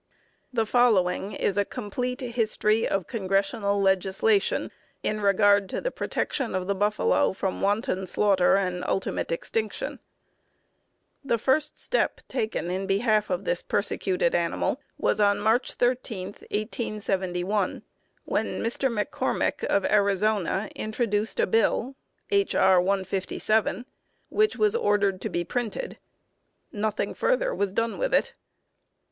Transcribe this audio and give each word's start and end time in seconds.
The 0.51 0.65
following 0.65 1.33
is 1.33 1.57
a 1.57 1.63
complete 1.63 2.21
history 2.21 2.87
of 2.87 3.05
Congressional 3.05 3.79
legislation 3.79 4.71
in 5.03 5.21
regard 5.21 5.69
to 5.69 5.79
the 5.79 5.91
protection 5.91 6.55
of 6.55 6.65
the 6.65 6.73
buffalo 6.73 7.33
from 7.33 7.61
wanton 7.61 8.07
slaughter 8.07 8.55
and 8.55 8.83
ultimate 8.85 9.31
extinction. 9.31 9.99
The 11.23 11.37
first 11.37 11.77
step 11.77 12.21
taken 12.27 12.71
in 12.71 12.87
behalf 12.87 13.29
of 13.29 13.45
this 13.45 13.61
persecuted 13.61 14.33
animal 14.33 14.81
was 14.97 15.19
on 15.19 15.39
March 15.39 15.75
13, 15.75 16.29
1871, 16.49 17.83
when 18.25 18.47
Mr. 18.57 18.89
McCormick, 18.89 19.63
of 19.65 19.85
Arizona, 19.85 20.67
introduced 20.75 21.39
a 21.39 21.45
bill 21.45 21.95
(H. 22.31 22.55
R. 22.55 22.81
157), 22.81 23.85
which 24.29 24.55
was 24.55 24.73
ordered 24.75 25.21
to 25.21 25.29
be 25.29 25.43
printed. 25.43 25.99
Nothing 26.71 27.13
further 27.13 27.53
was 27.53 27.71
done 27.71 27.99
with 27.99 28.15
it. 28.15 28.33